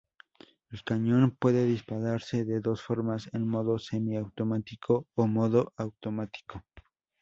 El 0.71 0.83
cañón, 0.83 1.29
puede 1.39 1.63
dispararse 1.67 2.43
de 2.43 2.59
dos 2.59 2.81
formas: 2.81 3.29
en 3.33 3.47
modo 3.47 3.77
semiautomático 3.77 5.05
o 5.13 5.27
modo 5.27 5.73
automático. 5.77 6.63